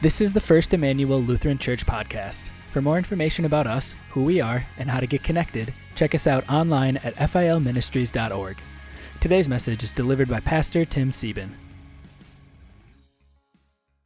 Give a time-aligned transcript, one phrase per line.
[0.00, 2.48] This is the First Immanuel Lutheran Church podcast.
[2.72, 6.26] For more information about us, who we are, and how to get connected, check us
[6.26, 8.58] out online at filministries.org.
[9.20, 11.56] Today's message is delivered by Pastor Tim Sieben.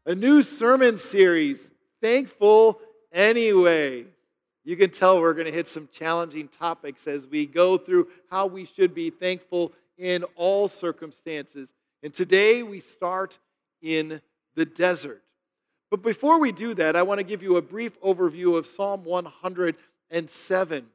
[0.07, 2.81] A new sermon series, Thankful
[3.13, 4.05] Anyway.
[4.65, 8.47] You can tell we're going to hit some challenging topics as we go through how
[8.47, 11.73] we should be thankful in all circumstances.
[12.03, 13.39] And today we start
[13.83, 14.21] in
[14.55, 15.23] the desert.
[15.91, 19.05] But before we do that, I want to give you a brief overview of Psalm
[19.05, 20.87] 107.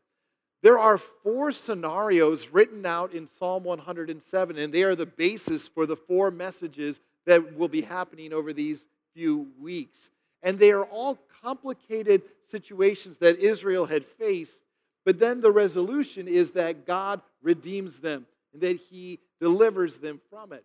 [0.61, 5.85] There are four scenarios written out in Psalm 107, and they are the basis for
[5.85, 10.11] the four messages that will be happening over these few weeks.
[10.41, 12.21] And they are all complicated
[12.51, 14.63] situations that Israel had faced,
[15.05, 20.53] but then the resolution is that God redeems them and that He delivers them from
[20.53, 20.63] it.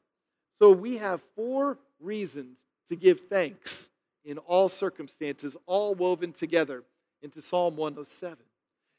[0.59, 2.59] So we have four reasons
[2.89, 3.89] to give thanks
[4.29, 6.85] in all circumstances, all woven together
[7.23, 8.37] into Psalm 107.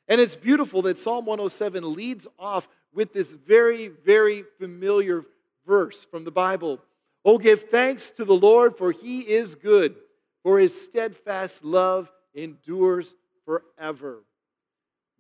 [0.08, 5.24] And it's beautiful that Psalm 107 leads off with this very, very familiar
[5.68, 6.80] verse from the Bible.
[7.24, 9.96] Oh, give thanks to the Lord, for he is good,
[10.42, 13.14] for his steadfast love endures
[13.46, 14.24] forever.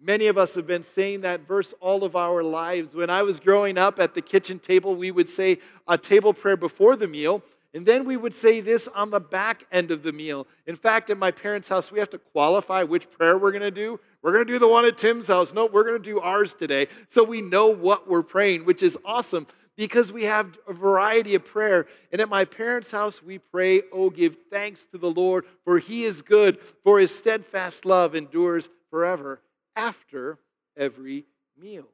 [0.02, 2.96] Many of us have been saying that verse all of our lives.
[2.96, 6.58] When I was growing up at the kitchen table, we would say a table prayer
[6.58, 7.44] before the meal.
[7.74, 10.48] And then we would say this on the back end of the meal.
[10.66, 13.72] In fact, at my parents' house, we have to qualify which prayer we're going to
[13.72, 14.00] do.
[14.22, 15.54] We're going to do the one at Tim's house.
[15.54, 16.88] No, we're going to do ours today.
[17.08, 19.46] So we know what we're praying, which is awesome
[19.78, 21.86] because we have a variety of prayer.
[22.12, 26.06] And at my parents' house, we pray, Oh, give thanks to the Lord, for he
[26.06, 29.42] is good, for his steadfast love endures forever
[29.76, 30.40] after
[30.76, 31.26] every
[31.58, 31.88] meal.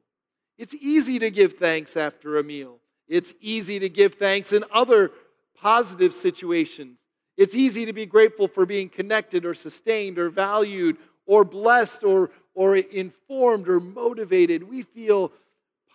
[0.58, 2.78] It's easy to give thanks after a meal.
[3.08, 5.12] It's easy to give thanks in other
[5.56, 6.98] positive situations.
[7.36, 12.30] It's easy to be grateful for being connected or sustained or valued or blessed or,
[12.54, 14.62] or informed or motivated.
[14.62, 15.32] We feel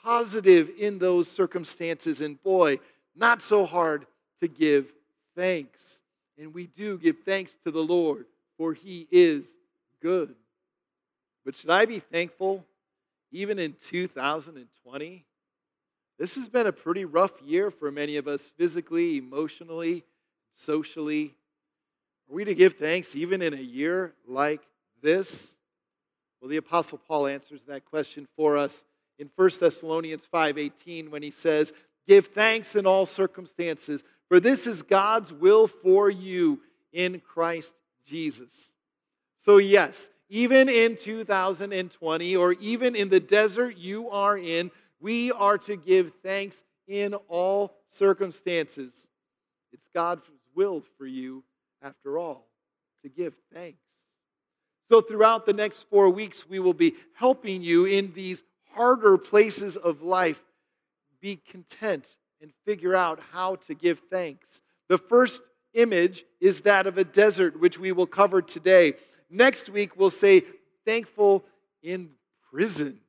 [0.03, 2.21] positive in those circumstances.
[2.21, 2.79] And boy,
[3.15, 4.05] not so hard
[4.39, 4.91] to give
[5.35, 6.01] thanks.
[6.37, 8.25] And we do give thanks to the Lord,
[8.57, 9.45] for He is
[10.01, 10.35] good.
[11.45, 12.65] But should I be thankful
[13.31, 15.25] even in 2020?
[16.21, 20.03] This has been a pretty rough year for many of us, physically, emotionally,
[20.53, 21.33] socially.
[22.29, 24.61] Are we to give thanks even in a year like
[25.01, 25.55] this?
[26.39, 28.83] Well, the Apostle Paul answers that question for us
[29.17, 31.73] in 1 Thessalonians 5:18 when he says,
[32.07, 36.61] "Give thanks in all circumstances, for this is God's will for you
[36.91, 37.73] in Christ
[38.05, 38.71] Jesus."
[39.39, 44.69] So yes, even in 2020 or even in the desert you are in,
[45.01, 49.07] we are to give thanks in all circumstances.
[49.73, 50.23] It's God's
[50.55, 51.43] will for you,
[51.81, 52.47] after all,
[53.03, 53.79] to give thanks.
[54.89, 59.77] So, throughout the next four weeks, we will be helping you in these harder places
[59.77, 60.39] of life
[61.21, 62.05] be content
[62.41, 64.61] and figure out how to give thanks.
[64.89, 65.41] The first
[65.73, 68.95] image is that of a desert, which we will cover today.
[69.29, 70.43] Next week, we'll say,
[70.85, 71.45] thankful
[71.81, 72.09] in
[72.51, 72.99] prison.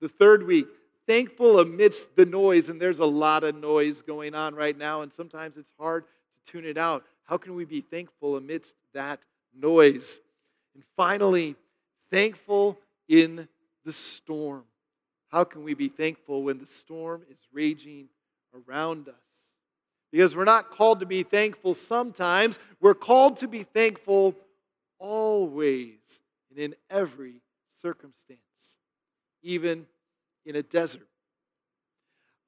[0.00, 0.66] The third week,
[1.08, 5.12] thankful amidst the noise, and there's a lot of noise going on right now, and
[5.12, 7.02] sometimes it's hard to tune it out.
[7.24, 9.18] How can we be thankful amidst that
[9.58, 10.20] noise?
[10.74, 11.56] And finally,
[12.12, 13.48] thankful in
[13.86, 14.64] the storm.
[15.28, 18.08] How can we be thankful when the storm is raging
[18.68, 19.14] around us?
[20.12, 24.34] Because we're not called to be thankful sometimes, we're called to be thankful
[24.98, 25.98] always
[26.50, 27.40] and in every
[27.80, 28.38] circumstance,
[29.42, 29.86] even
[30.44, 31.06] in a desert.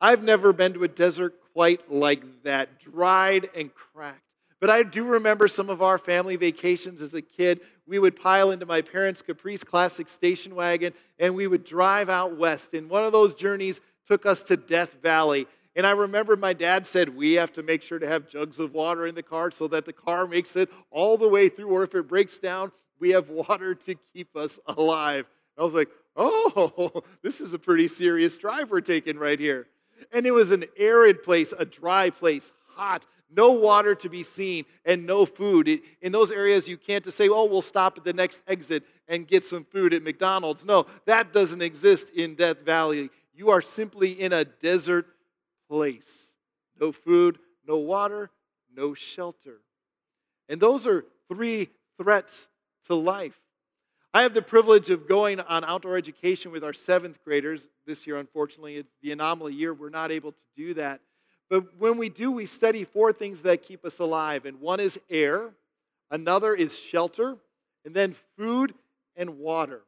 [0.01, 4.23] I've never been to a desert quite like that, dried and cracked.
[4.61, 7.61] But I do remember some of our family vacations as a kid.
[7.87, 12.37] We would pile into my parents' Caprice Classic station wagon and we would drive out
[12.37, 12.75] west.
[12.75, 15.47] And one of those journeys took us to Death Valley.
[15.77, 18.75] And I remember my dad said, We have to make sure to have jugs of
[18.75, 21.85] water in the car so that the car makes it all the way through, or
[21.85, 25.27] if it breaks down, we have water to keep us alive.
[25.57, 29.67] I was like, oh, this is a pretty serious drive we're taking right here.
[30.13, 34.65] And it was an arid place, a dry place, hot, no water to be seen,
[34.85, 35.69] and no food.
[36.01, 39.29] in those areas, you can't just say, oh, we'll stop at the next exit and
[39.29, 40.65] get some food at McDonald's.
[40.65, 43.11] No, that doesn't exist in Death Valley.
[43.35, 45.07] You are simply in a desert
[45.69, 46.33] place.
[46.81, 48.31] No food, no water,
[48.75, 49.61] no shelter.
[50.49, 52.49] And those are three threats
[52.87, 53.39] to life.
[54.13, 57.69] I have the privilege of going on outdoor education with our seventh graders.
[57.87, 59.73] This year, unfortunately, it's the anomaly year.
[59.73, 61.01] We're not able to do that.
[61.49, 64.47] But when we do, we study four things that keep us alive.
[64.47, 65.51] And one is air,
[66.11, 67.37] Another is shelter,
[67.85, 68.75] and then food
[69.17, 69.83] and water.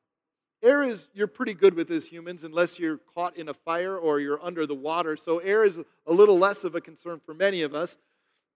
[0.63, 4.21] Air is, you're pretty good with as humans, unless you're caught in a fire or
[4.21, 5.17] you're under the water.
[5.17, 7.97] So, air is a little less of a concern for many of us.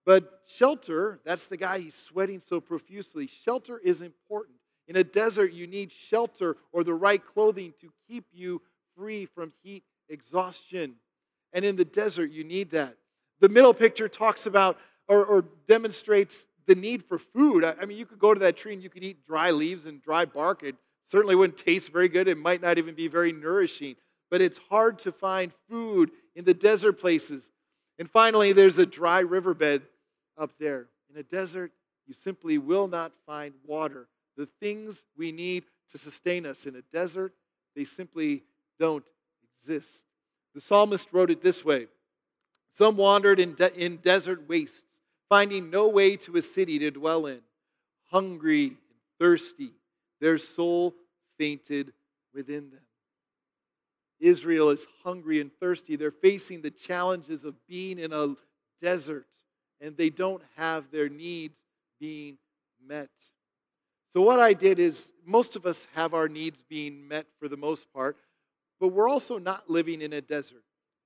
[0.04, 3.28] But shelter, that's the guy, he's sweating so profusely.
[3.44, 4.56] Shelter is important.
[4.88, 8.62] In a desert, you need shelter or the right clothing to keep you
[8.97, 10.94] free from heat exhaustion.
[11.53, 12.97] And in the desert, you need that.
[13.41, 14.79] The middle picture talks about
[15.09, 17.65] or, or demonstrates the need for food.
[17.65, 19.87] I, I mean, you could go to that tree and you could eat dry leaves
[19.87, 20.62] and dry bark.
[20.62, 20.77] It
[21.11, 22.29] certainly wouldn't taste very good.
[22.29, 23.97] It might not even be very nourishing.
[24.31, 27.50] But it's hard to find food in the desert places.
[27.99, 29.83] And finally, there's a dry riverbed
[30.37, 30.88] up there.
[31.12, 31.73] In a desert,
[32.06, 34.09] you simply will not find water.
[34.37, 37.33] The things we need to sustain us in a desert,
[37.75, 38.43] they simply
[38.79, 39.05] don't
[39.61, 40.05] exist.
[40.55, 41.87] The psalmist wrote it this way
[42.73, 44.85] Some wandered in, de- in desert wastes,
[45.29, 47.41] finding no way to a city to dwell in.
[48.11, 48.77] Hungry and
[49.19, 49.73] thirsty,
[50.21, 50.94] their soul
[51.38, 51.93] fainted
[52.35, 52.81] within them.
[54.21, 55.97] Israel is hungry and thirsty.
[55.97, 58.35] They're facing the challenges of being in a
[58.81, 59.27] desert,
[59.81, 61.56] and they don't have their needs
[62.00, 62.38] being
[62.87, 63.11] met.
[64.16, 67.56] So, what I did is, most of us have our needs being met for the
[67.58, 68.16] most part,
[68.80, 70.62] but we're also not living in a desert.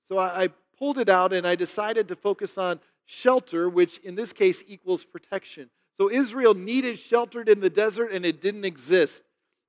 [0.07, 0.49] So, I, I
[0.79, 5.03] pulled it out and I decided to focus on shelter, which in this case equals
[5.03, 5.71] protection.
[5.99, 9.23] So, Israel needed sheltered in the desert and it didn't exist,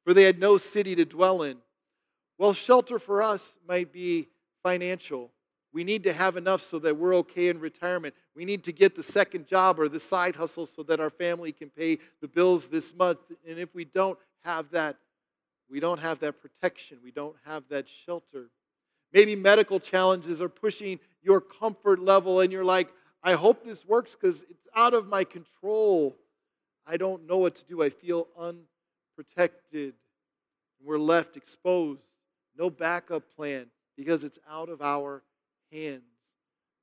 [0.04, 1.58] for they had no city to dwell in.
[2.38, 4.28] Well, shelter for us might be
[4.62, 5.32] financial.
[5.74, 8.14] We need to have enough so that we're okay in retirement.
[8.36, 11.54] We need to get the second job or the side hustle so that our family
[11.54, 13.20] can pay the bills this month.
[13.48, 14.98] And if we don't have that,
[15.70, 16.98] we don't have that protection.
[17.04, 18.50] We don't have that shelter.
[19.14, 22.90] Maybe medical challenges are pushing your comfort level, and you're like,
[23.24, 26.18] I hope this works because it's out of my control.
[26.86, 27.84] I don't know what to do.
[27.84, 29.94] I feel unprotected.
[30.84, 32.08] We're left exposed.
[32.58, 35.22] No backup plan because it's out of our
[35.72, 36.04] hands.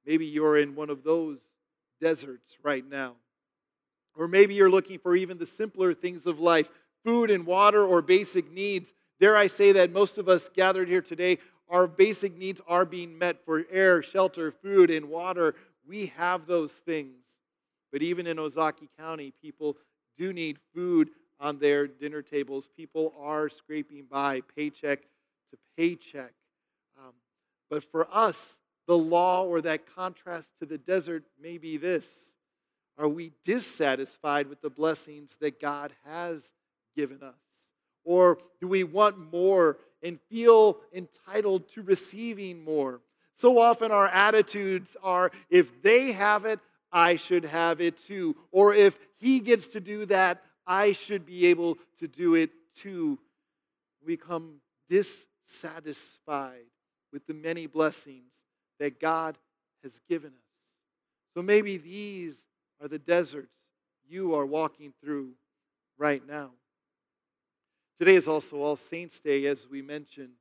[0.07, 1.39] Maybe you're in one of those
[2.01, 3.15] deserts right now.
[4.17, 6.69] Or maybe you're looking for even the simpler things of life
[7.05, 8.93] food and water or basic needs.
[9.21, 11.39] Dare I say that most of us gathered here today,
[11.69, 15.55] our basic needs are being met for air, shelter, food, and water.
[15.87, 17.15] We have those things.
[17.93, 19.77] But even in Ozaukee County, people
[20.19, 21.11] do need food
[21.41, 22.69] on their dinner tables.
[22.77, 25.03] People are scraping by paycheck
[25.51, 26.33] to paycheck.
[26.99, 27.13] Um,
[27.71, 28.59] but for us,
[28.89, 32.09] the law or that contrast to the desert may be this
[32.97, 36.51] Are we dissatisfied with the blessings that God has
[36.97, 37.35] given us?
[38.03, 43.01] Or do we want more and feel entitled to receiving more?
[43.37, 46.59] So often our attitudes are if they have it,
[46.91, 48.35] I should have it too.
[48.51, 52.51] Or if he gets to do that, I should be able to do it
[52.81, 53.19] too.
[54.05, 56.65] We become dissatisfied
[57.13, 58.33] with the many blessings
[58.79, 59.37] that God
[59.83, 61.35] has given us.
[61.35, 62.35] So maybe these
[62.83, 63.55] are the deserts
[64.09, 65.31] you are walking through
[65.99, 66.51] right now.
[67.99, 70.33] Today is also All Saints' Day, as we mentioned.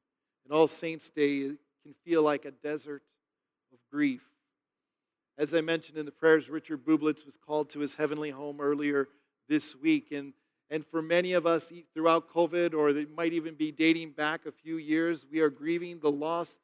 [0.46, 1.42] And All Saints' Day
[1.84, 3.02] can feel like a desert
[3.74, 4.22] of grief.
[5.38, 9.08] As I mentioned in the prayers, Richard Bublitz was called to his heavenly home earlier
[9.50, 10.12] this week.
[10.12, 10.34] And,
[10.70, 14.52] and for many of us throughout COVID, or it might even be dating back a
[14.52, 16.58] few years, we are grieving the loss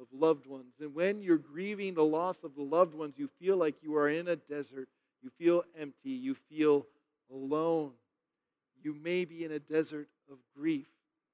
[0.00, 0.74] of loved ones.
[0.80, 4.08] And when you're grieving the loss of the loved ones, you feel like you are
[4.08, 4.88] in a desert.
[5.22, 6.10] You feel empty.
[6.10, 6.86] You feel
[7.30, 7.92] alone.
[8.82, 10.86] You may be in a desert of grief,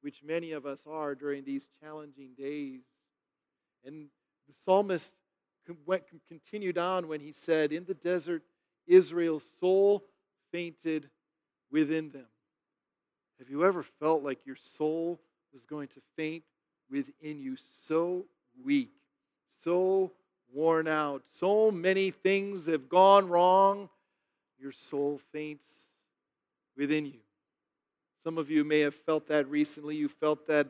[0.02, 2.82] which many of us are during these challenging days.
[3.84, 4.08] And
[4.46, 5.12] the psalmist
[5.86, 8.42] went, continued on when he said, In the desert,
[8.86, 10.04] Israel's soul
[10.52, 11.08] fainted
[11.70, 12.26] within them.
[13.38, 15.20] Have you ever felt like your soul
[15.52, 16.44] was going to faint
[16.90, 18.26] within you so
[18.64, 18.90] weak,
[19.62, 20.12] so
[20.52, 21.22] worn out.
[21.32, 23.88] So many things have gone wrong.
[24.58, 25.70] Your soul faints
[26.76, 27.20] within you.
[28.24, 29.96] Some of you may have felt that recently.
[29.96, 30.66] You felt that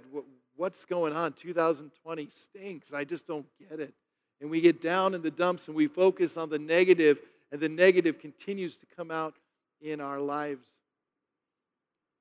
[0.56, 1.32] what's going on?
[1.32, 2.92] 2020 stinks.
[2.92, 3.92] I just don't get it.
[4.40, 7.18] And we get down in the dumps and we focus on the negative,
[7.50, 9.34] and the negative continues to come out
[9.82, 10.66] in our lives.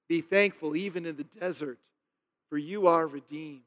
[0.08, 1.78] Be thankful, even in the desert,
[2.50, 3.62] for you are redeemed.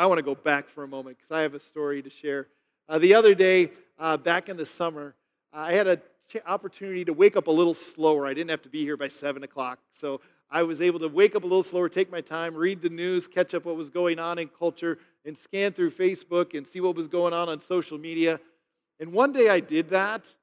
[0.00, 2.46] I want to go back for a moment because I have a story to share.
[2.88, 5.14] Uh, the other day, uh, back in the summer,
[5.52, 6.00] I had an
[6.46, 8.26] opportunity to wake up a little slower.
[8.26, 9.78] I didn't have to be here by 7 o'clock.
[9.92, 12.88] So I was able to wake up a little slower, take my time, read the
[12.88, 16.80] news, catch up what was going on in culture, and scan through Facebook and see
[16.80, 18.40] what was going on on social media.
[19.00, 20.34] And one day I did that,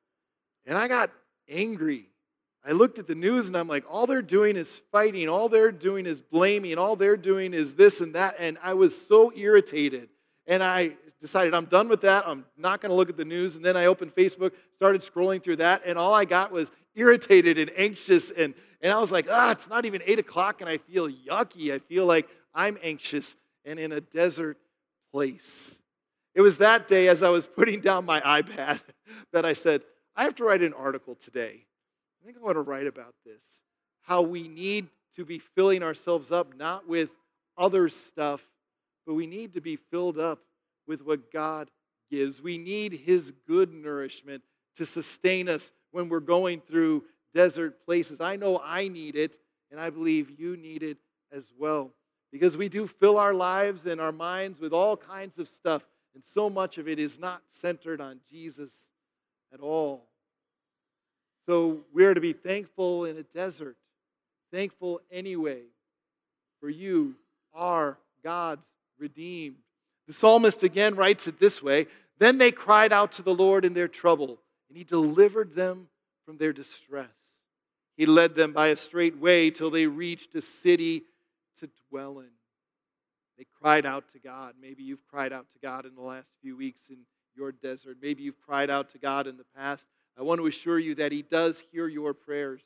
[0.67, 1.09] and I got
[1.49, 2.09] angry.
[2.67, 5.71] I looked at the news and I'm like, all they're doing is fighting, all they're
[5.71, 8.35] doing is blaming, all they're doing is this and that.
[8.39, 10.09] And I was so irritated.
[10.47, 12.27] And I decided I'm done with that.
[12.27, 13.55] I'm not going to look at the news.
[13.55, 17.57] And then I opened Facebook, started scrolling through that, and all I got was irritated
[17.57, 18.31] and anxious.
[18.31, 21.73] And, and I was like, ah, it's not even 8 o'clock, and I feel yucky.
[21.73, 24.57] I feel like I'm anxious and in a desert
[25.13, 25.77] place.
[26.35, 28.81] It was that day as I was putting down my iPad
[29.31, 29.83] that I said,
[30.15, 31.65] I have to write an article today.
[32.27, 33.41] I think I want to write about this.
[34.01, 37.09] How we need to be filling ourselves up not with
[37.57, 38.41] other stuff,
[39.05, 40.39] but we need to be filled up
[40.85, 41.71] with what God
[42.11, 42.41] gives.
[42.41, 44.43] We need His good nourishment
[44.75, 48.19] to sustain us when we're going through desert places.
[48.19, 49.37] I know I need it,
[49.71, 50.97] and I believe you need it
[51.31, 51.91] as well.
[52.33, 55.81] Because we do fill our lives and our minds with all kinds of stuff,
[56.13, 58.85] and so much of it is not centered on Jesus
[59.53, 60.09] at all.
[61.47, 63.77] So we are to be thankful in a desert,
[64.51, 65.61] thankful anyway,
[66.59, 67.15] for you
[67.53, 68.65] are God's
[68.99, 69.55] redeemed.
[70.07, 71.87] The psalmist again writes it this way
[72.19, 75.87] Then they cried out to the Lord in their trouble, and he delivered them
[76.25, 77.07] from their distress.
[77.95, 81.03] He led them by a straight way till they reached a city
[81.61, 82.29] to dwell in.
[83.37, 84.55] They cried out to God.
[84.61, 86.97] Maybe you've cried out to God in the last few weeks in
[87.37, 87.97] your desert.
[88.01, 89.85] Maybe you've cried out to God in the past.
[90.17, 92.61] I want to assure you that He does hear your prayers.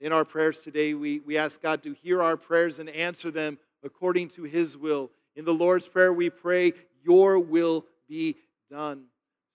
[0.00, 3.58] In our prayers today, we, we ask God to hear our prayers and answer them
[3.84, 5.10] according to His will.
[5.36, 6.72] In the Lord's Prayer, we pray,
[7.04, 8.36] Your will be
[8.70, 9.04] done,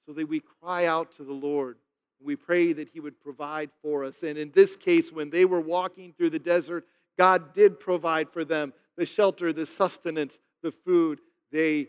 [0.05, 1.77] so that we cry out to the Lord.
[2.21, 4.23] We pray that He would provide for us.
[4.23, 6.85] And in this case, when they were walking through the desert,
[7.17, 11.19] God did provide for them the shelter, the sustenance, the food
[11.51, 11.87] they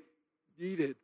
[0.59, 0.97] needed.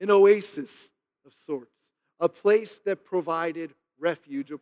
[0.00, 0.90] An oasis
[1.26, 1.73] of sorts,
[2.20, 4.58] a place that provided refuge, a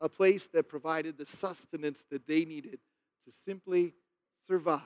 [0.00, 2.78] a place that provided the sustenance that they needed
[3.26, 3.94] to simply
[4.46, 4.80] survive.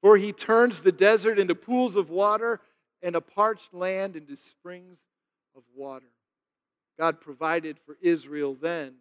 [0.00, 2.60] For he turns the desert into pools of water
[3.02, 4.98] and a parched land into springs
[5.56, 6.06] of water.
[6.98, 8.94] God provided for Israel then.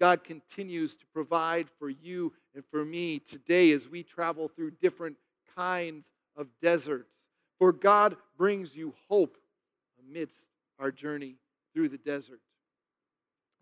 [0.00, 5.16] God continues to provide for you and for me today as we travel through different
[5.56, 6.06] kinds
[6.36, 7.10] of deserts.
[7.58, 9.36] For God brings you hope
[9.98, 10.46] amidst
[10.78, 11.36] our journey
[11.72, 12.40] through the desert.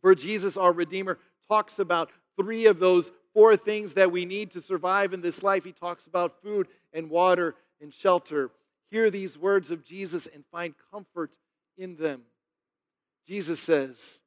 [0.01, 1.19] For Jesus, our Redeemer,
[1.49, 5.65] talks about three of those four things that we need to survive in this life.
[5.65, 8.51] He talks about food and water and shelter.
[8.91, 11.37] Hear these words of Jesus and find comfort
[11.77, 12.23] in them.
[13.27, 14.21] Jesus says,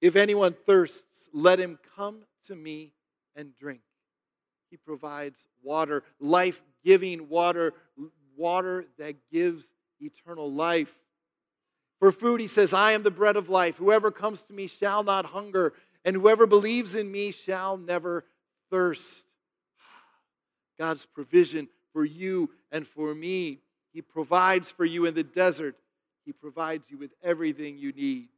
[0.00, 2.92] If anyone thirsts, let him come to me
[3.34, 3.80] and drink.
[4.70, 7.74] He provides water, life giving water,
[8.36, 9.64] water that gives
[10.00, 10.94] eternal life.
[12.06, 13.78] For food, he says, I am the bread of life.
[13.78, 15.72] Whoever comes to me shall not hunger,
[16.04, 18.24] and whoever believes in me shall never
[18.70, 19.24] thirst.
[20.78, 23.58] God's provision for you and for me.
[23.92, 25.74] He provides for you in the desert,
[26.24, 28.28] He provides you with everything you need.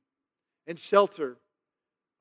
[0.67, 1.37] And shelter.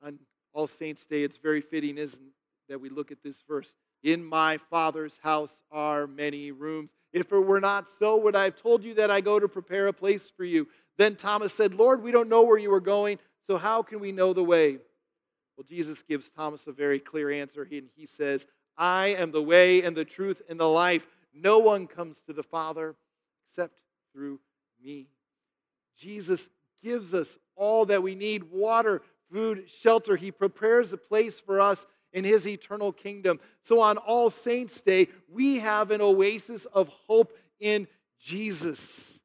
[0.06, 0.20] On
[0.52, 2.34] All Saints' Day, it's very fitting, isn't it,
[2.68, 3.74] that we look at this verse.
[4.04, 6.90] In my Father's house are many rooms.
[7.14, 9.88] If it were not so, would I have told you that I go to prepare
[9.88, 10.68] a place for you?
[10.98, 14.12] Then Thomas said, Lord, we don't know where you are going, so how can we
[14.12, 14.78] know the way?
[15.56, 18.46] Well, Jesus gives Thomas a very clear answer, and he says,
[18.78, 21.08] I am the way and the truth and the life.
[21.34, 22.96] No one comes to the Father
[23.50, 23.74] except
[24.14, 24.40] through
[24.84, 25.08] me.
[25.98, 26.50] Jesus
[26.84, 29.02] gives us all that we need water,
[29.32, 30.16] food, shelter.
[30.16, 33.40] He prepares a place for us in his eternal kingdom.
[33.64, 37.88] So on All Saints' Day, we have an oasis of hope in
[38.20, 39.17] Jesus.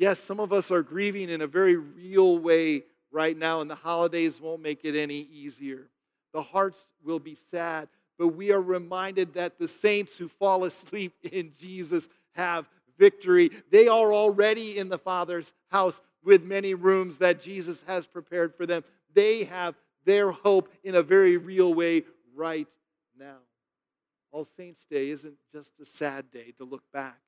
[0.00, 3.74] Yes, some of us are grieving in a very real way right now, and the
[3.74, 5.88] holidays won't make it any easier.
[6.32, 7.86] The hearts will be sad,
[8.18, 12.66] but we are reminded that the saints who fall asleep in Jesus have
[12.98, 13.50] victory.
[13.70, 18.64] They are already in the Father's house with many rooms that Jesus has prepared for
[18.64, 18.84] them.
[19.12, 19.74] They have
[20.06, 22.04] their hope in a very real way
[22.34, 22.74] right
[23.18, 23.36] now.
[24.32, 27.18] All Saints' Day isn't just a sad day to look back.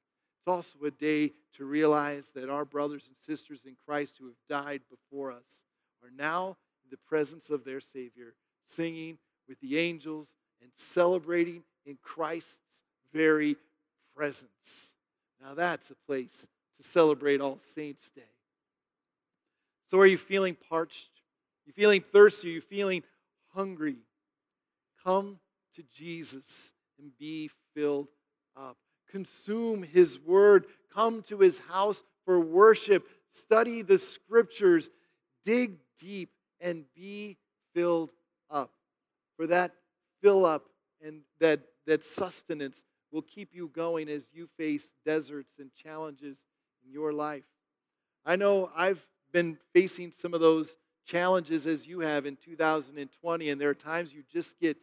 [0.43, 4.35] It's also a day to realize that our brothers and sisters in Christ who have
[4.49, 5.63] died before us
[6.03, 8.35] are now in the presence of their Savior,
[8.67, 9.19] singing
[9.49, 12.59] with the angels and celebrating in Christ's
[13.13, 13.55] very
[14.17, 14.95] presence.
[15.41, 18.23] Now that's a place to celebrate All Saints' Day.
[19.89, 21.11] So, are you feeling parched?
[21.15, 22.49] Are you feeling thirsty?
[22.49, 23.05] Are you feeling
[23.55, 23.99] hungry?
[25.05, 25.39] Come
[25.77, 28.09] to Jesus and be filled
[28.57, 28.77] up.
[29.13, 30.67] Consume His Word.
[30.93, 33.07] Come to His house for worship.
[33.31, 34.91] Study the Scriptures.
[35.45, 37.37] Dig deep and be
[37.75, 38.11] filled
[38.51, 38.73] up.
[39.37, 39.73] for that
[40.23, 40.67] fill up
[41.05, 46.37] and that, that sustenance will keep you going as you face deserts and challenges
[46.87, 47.43] in your life.
[48.25, 53.61] I know I've been facing some of those challenges as you have in 2020, and
[53.61, 54.77] there are times you just get,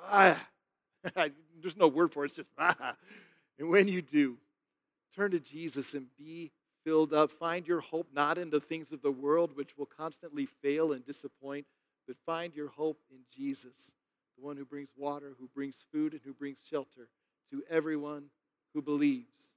[0.00, 0.40] ah,
[1.14, 2.94] there's no word for it, it's just, ah.
[3.58, 4.36] And when you do,
[5.14, 6.52] turn to Jesus and be
[6.84, 7.30] filled up.
[7.32, 11.04] Find your hope not in the things of the world, which will constantly fail and
[11.04, 11.66] disappoint,
[12.06, 13.94] but find your hope in Jesus,
[14.38, 17.08] the one who brings water, who brings food, and who brings shelter
[17.50, 18.24] to everyone
[18.74, 19.48] who believes.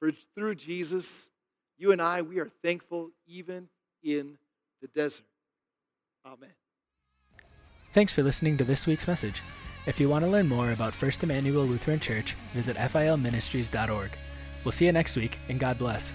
[0.00, 1.28] For through Jesus,
[1.78, 3.68] you and I, we are thankful even
[4.02, 4.38] in
[4.80, 5.26] the desert.
[6.26, 6.50] Amen.
[7.92, 9.42] Thanks for listening to this week's message.
[9.86, 14.10] If you want to learn more about First Immanuel Lutheran Church, visit filministries.org.
[14.64, 16.14] We'll see you next week, and God bless.